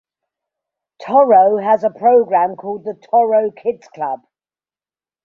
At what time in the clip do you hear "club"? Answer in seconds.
3.93-4.21